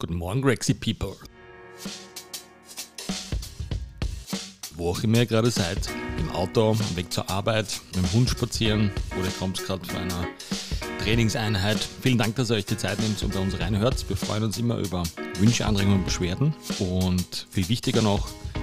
Guten 0.00 0.14
Morgen, 0.14 0.42
Grexy 0.42 0.74
People. 0.74 1.16
Wo 4.76 4.90
auch 4.90 5.02
immer 5.02 5.18
ihr 5.18 5.26
gerade 5.26 5.50
seid, 5.50 5.90
im 6.20 6.30
Auto, 6.30 6.76
Weg 6.94 7.12
zur 7.12 7.28
Arbeit, 7.28 7.80
mit 7.96 8.04
dem 8.04 8.12
Hund 8.12 8.30
spazieren 8.30 8.92
oder 9.16 9.26
ihr 9.26 9.32
kommt 9.40 9.58
gerade 9.58 9.84
von 9.84 9.96
einer 9.96 10.28
Trainingseinheit. 11.02 11.78
Vielen 12.00 12.16
Dank, 12.16 12.36
dass 12.36 12.50
ihr 12.50 12.54
euch 12.58 12.66
die 12.66 12.76
Zeit 12.76 13.00
nehmt 13.00 13.20
und 13.24 13.34
bei 13.34 13.40
uns 13.40 13.58
reinhört. 13.58 14.08
Wir 14.08 14.16
freuen 14.16 14.44
uns 14.44 14.56
immer 14.56 14.78
über 14.78 15.02
Wünsche, 15.40 15.66
Anregungen 15.66 15.98
und 15.98 16.04
Beschwerden. 16.04 16.54
Und 16.78 17.48
viel 17.50 17.68
wichtiger 17.68 18.00
noch, 18.00 18.28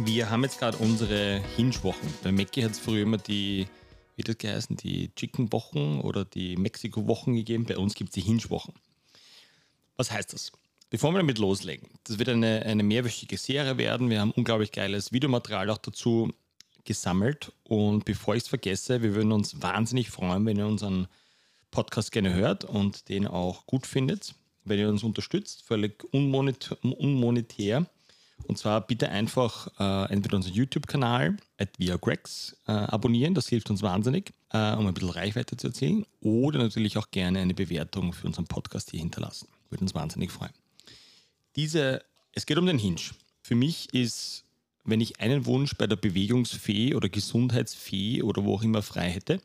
Wir 0.00 0.30
haben 0.30 0.44
jetzt 0.44 0.60
gerade 0.60 0.78
unsere 0.78 1.42
Hinge-Wochen. 1.56 2.14
Bei 2.22 2.30
Mackie 2.30 2.62
hat 2.62 2.70
es 2.70 2.78
früher 2.78 3.02
immer 3.02 3.18
die, 3.18 3.66
wie 4.14 4.22
das 4.22 4.38
geheißen, 4.38 4.76
die 4.76 5.12
Chicken-Wochen 5.16 6.00
oder 6.02 6.24
die 6.24 6.56
Mexiko-Wochen 6.56 7.34
gegeben. 7.34 7.64
Bei 7.64 7.76
uns 7.76 7.94
gibt 7.94 8.10
es 8.10 8.14
die 8.14 8.20
Hinge-Wochen. 8.20 8.72
Was 9.96 10.12
heißt 10.12 10.32
das? 10.32 10.52
Bevor 10.88 11.12
wir 11.12 11.18
damit 11.18 11.38
loslegen, 11.38 11.88
das 12.04 12.20
wird 12.20 12.28
eine, 12.28 12.62
eine 12.64 12.84
mehrwöchige 12.84 13.36
Serie 13.36 13.76
werden. 13.76 14.08
Wir 14.08 14.20
haben 14.20 14.30
unglaublich 14.30 14.70
geiles 14.70 15.12
Videomaterial 15.12 15.68
auch 15.68 15.78
dazu 15.78 16.32
gesammelt. 16.84 17.52
Und 17.64 18.04
bevor 18.04 18.36
ich 18.36 18.44
es 18.44 18.48
vergesse, 18.48 19.02
wir 19.02 19.16
würden 19.16 19.32
uns 19.32 19.60
wahnsinnig 19.60 20.10
freuen, 20.10 20.46
wenn 20.46 20.58
ihr 20.58 20.66
unseren 20.68 21.08
Podcast 21.72 22.12
gerne 22.12 22.32
hört 22.34 22.64
und 22.64 23.08
den 23.08 23.26
auch 23.26 23.66
gut 23.66 23.84
findet, 23.84 24.36
wenn 24.64 24.78
ihr 24.78 24.88
uns 24.88 25.02
unterstützt, 25.02 25.64
völlig 25.64 26.04
unmonetär 26.12 27.86
und 28.46 28.56
zwar 28.56 28.86
bitte 28.86 29.08
einfach 29.10 29.68
äh, 29.78 30.12
entweder 30.12 30.36
unseren 30.36 30.54
YouTube-Kanal 30.54 31.36
at 31.58 31.78
ViaGrex 31.78 32.56
äh, 32.66 32.72
abonnieren, 32.72 33.34
das 33.34 33.48
hilft 33.48 33.70
uns 33.70 33.82
wahnsinnig, 33.82 34.32
äh, 34.50 34.74
um 34.74 34.86
ein 34.86 34.94
bisschen 34.94 35.10
Reichweite 35.10 35.56
zu 35.56 35.68
erzielen. 35.68 36.06
Oder 36.20 36.58
natürlich 36.58 36.96
auch 36.96 37.10
gerne 37.10 37.40
eine 37.40 37.54
Bewertung 37.54 38.12
für 38.12 38.26
unseren 38.26 38.46
Podcast 38.46 38.90
hier 38.90 39.00
hinterlassen. 39.00 39.48
Würde 39.70 39.82
uns 39.82 39.94
wahnsinnig 39.94 40.30
freuen. 40.30 40.52
Diese, 41.56 42.02
es 42.32 42.46
geht 42.46 42.58
um 42.58 42.66
den 42.66 42.78
Hinge. 42.78 43.00
Für 43.42 43.54
mich 43.54 43.92
ist, 43.92 44.44
wenn 44.84 45.00
ich 45.00 45.20
einen 45.20 45.44
Wunsch 45.44 45.74
bei 45.76 45.86
der 45.86 45.96
Bewegungsfee 45.96 46.94
oder 46.94 47.08
Gesundheitsfee 47.08 48.22
oder 48.22 48.44
wo 48.44 48.54
auch 48.54 48.62
immer 48.62 48.82
frei 48.82 49.10
hätte, 49.10 49.42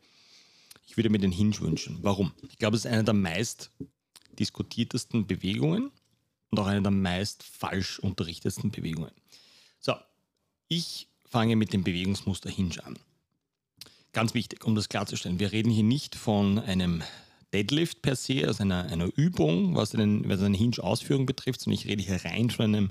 ich 0.86 0.96
würde 0.96 1.10
mir 1.10 1.18
den 1.18 1.32
Hinge 1.32 1.58
wünschen. 1.60 1.98
Warum? 2.02 2.32
Ich 2.48 2.58
glaube, 2.58 2.76
es 2.76 2.84
ist 2.84 2.90
eine 2.90 3.04
der 3.04 3.14
meist 3.14 3.70
diskutiertesten 4.38 5.26
Bewegungen 5.26 5.90
und 6.54 6.60
auch 6.60 6.68
eine 6.68 6.82
der 6.82 6.92
meist 6.92 7.42
falsch 7.42 7.98
unterrichtetsten 7.98 8.70
Bewegungen. 8.70 9.10
So, 9.80 9.94
ich 10.68 11.08
fange 11.28 11.56
mit 11.56 11.72
dem 11.72 11.82
Bewegungsmuster 11.82 12.48
Hinge 12.48 12.84
an. 12.84 12.96
Ganz 14.12 14.34
wichtig, 14.34 14.64
um 14.64 14.76
das 14.76 14.88
klarzustellen, 14.88 15.40
wir 15.40 15.50
reden 15.50 15.70
hier 15.70 15.82
nicht 15.82 16.14
von 16.14 16.60
einem 16.60 17.02
Deadlift 17.52 18.02
per 18.02 18.14
se, 18.14 18.46
also 18.46 18.62
einer, 18.62 18.84
einer 18.84 19.10
Übung, 19.16 19.74
was, 19.74 19.90
den, 19.90 20.28
was 20.28 20.42
eine 20.42 20.56
Hinge-Ausführung 20.56 21.26
betrifft, 21.26 21.60
sondern 21.60 21.80
ich 21.80 21.88
rede 21.88 22.04
hier 22.04 22.24
rein 22.24 22.50
von 22.50 22.66
einem 22.66 22.90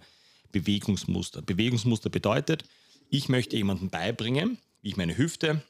Bewegungsmuster. 0.52 1.42
Bewegungsmuster 1.42 2.10
bedeutet, 2.10 2.66
ich 3.10 3.30
möchte 3.30 3.56
jemandem 3.56 3.90
beibringen, 3.90 4.58
wie 4.82 4.90
ich 4.90 4.98
meine 4.98 5.18
Hüfte 5.18 5.64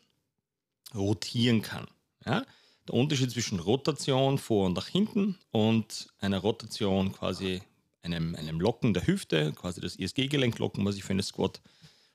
rotieren 0.96 1.62
kann. 1.62 1.88
Ja? 2.26 2.44
Der 2.88 2.96
Unterschied 2.96 3.30
zwischen 3.30 3.60
Rotation 3.60 4.40
vor 4.40 4.66
und 4.66 4.74
nach 4.74 4.88
hinten 4.88 5.38
und 5.52 6.08
einer 6.20 6.40
Rotation 6.40 7.14
quasi 7.14 7.62
einem, 8.04 8.36
einem 8.36 8.60
Locken 8.60 8.94
der 8.94 9.08
Hüfte, 9.08 9.54
quasi 9.54 9.82
das 9.82 9.96
ISG-Gelenk 9.96 10.60
locken, 10.60 10.86
was 10.86 10.96
ich 10.96 11.04
für, 11.04 11.14
eine 11.14 11.24
Squat, 11.24 11.62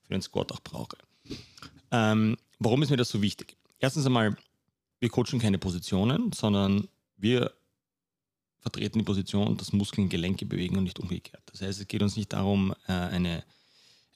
für 0.06 0.15
einen 0.15 0.22
Squat 0.22 0.53
auch 0.53 0.60
brauche. 0.60 0.97
Ähm, 1.91 2.37
warum 2.59 2.82
ist 2.82 2.91
mir 2.91 2.97
das 2.97 3.09
so 3.09 3.22
wichtig? 3.22 3.56
Erstens 3.78 4.06
einmal, 4.06 4.37
wir 5.00 5.09
coachen 5.09 5.38
keine 5.38 5.59
Positionen, 5.59 6.32
sondern 6.32 6.88
wir 7.16 7.53
vertreten 8.60 8.99
die 8.99 9.04
Position, 9.04 9.56
dass 9.56 9.72
Muskeln 9.72 10.09
Gelenke 10.09 10.44
bewegen 10.44 10.76
und 10.76 10.84
nicht 10.84 10.99
umgekehrt. 10.99 11.43
Das 11.47 11.62
heißt, 11.62 11.81
es 11.81 11.88
geht 11.88 12.03
uns 12.03 12.16
nicht 12.16 12.32
darum, 12.32 12.75
äh, 12.87 12.93
eine, 12.93 13.44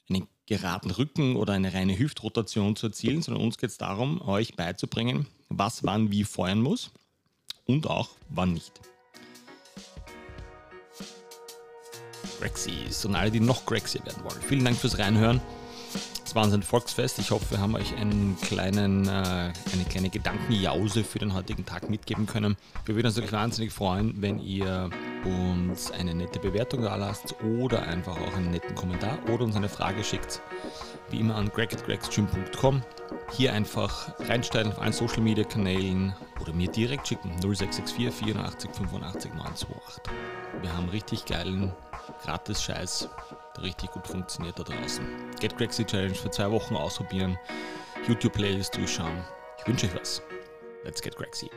einen 0.09 0.27
geraden 0.45 0.91
Rücken 0.91 1.35
oder 1.35 1.53
eine 1.53 1.73
reine 1.73 1.97
Hüftrotation 1.97 2.75
zu 2.75 2.87
erzielen, 2.87 3.21
sondern 3.21 3.43
uns 3.43 3.57
geht 3.57 3.69
es 3.69 3.77
darum, 3.77 4.21
euch 4.21 4.55
beizubringen, 4.55 5.27
was 5.49 5.83
wann 5.83 6.11
wie 6.11 6.23
feuern 6.23 6.61
muss 6.61 6.91
und 7.65 7.87
auch 7.87 8.09
wann 8.29 8.53
nicht. 8.53 8.92
Grexies 12.39 13.05
und 13.05 13.15
alle, 13.15 13.31
die 13.31 13.39
noch 13.39 13.65
Grexier 13.65 14.05
werden 14.05 14.23
wollen. 14.23 14.41
Vielen 14.47 14.65
Dank 14.65 14.77
fürs 14.77 14.97
Reinhören. 14.97 15.41
Es 16.25 16.35
war 16.35 16.45
ein 16.45 16.63
Volksfest. 16.63 17.19
Ich 17.19 17.31
hoffe, 17.31 17.51
wir 17.51 17.59
haben 17.59 17.75
euch 17.75 17.95
einen 17.95 18.37
kleinen, 18.41 19.07
äh, 19.07 19.11
eine 19.11 19.85
kleine 19.87 20.09
Gedankenjause 20.09 21.03
für 21.03 21.19
den 21.19 21.33
heutigen 21.33 21.65
Tag 21.65 21.89
mitgeben 21.89 22.25
können. 22.25 22.55
Wir 22.85 22.95
würden 22.95 23.07
uns 23.07 23.15
natürlich 23.17 23.33
wahnsinnig 23.33 23.71
freuen, 23.71 24.15
wenn 24.21 24.39
ihr 24.39 24.89
uns 25.25 25.91
eine 25.91 26.15
nette 26.15 26.39
Bewertung 26.39 26.81
da 26.81 26.95
lasst 26.95 27.35
oder 27.43 27.83
einfach 27.83 28.17
auch 28.19 28.35
einen 28.35 28.51
netten 28.51 28.73
Kommentar 28.73 29.19
oder 29.31 29.43
uns 29.43 29.55
eine 29.55 29.69
Frage 29.69 30.03
schickt. 30.03 30.41
Wie 31.13 31.19
immer 31.19 31.35
an 31.35 31.47
greg.gregsgym.com. 31.49 32.81
Hier 33.33 33.53
einfach 33.53 34.15
reinstellen 34.27 34.71
auf 34.71 34.79
allen 34.81 34.93
Social 34.93 35.21
Media 35.21 35.43
Kanälen 35.43 36.15
oder 36.41 36.53
mir 36.53 36.67
direkt 36.67 37.07
schicken 37.07 37.29
0664 37.39 38.11
84 38.11 38.71
85 38.71 39.33
928. 39.35 40.03
Wir 40.61 40.75
haben 40.75 40.89
richtig 40.89 41.25
geilen 41.25 41.71
Gratis-Scheiß, 42.23 43.09
der 43.55 43.63
richtig 43.63 43.91
gut 43.91 44.07
funktioniert 44.07 44.57
da 44.57 44.63
draußen. 44.63 45.05
Get 45.39 45.55
Crazy 45.55 45.85
Challenge 45.85 46.15
für 46.15 46.31
zwei 46.31 46.49
Wochen 46.49 46.75
ausprobieren, 46.75 47.37
YouTube-Playlist 48.07 48.75
durchschauen. 48.75 49.23
Ich 49.59 49.67
wünsche 49.67 49.85
euch 49.85 49.95
was. 49.95 50.19
Let's 50.83 50.99
get 50.99 51.15
crazy. 51.15 51.51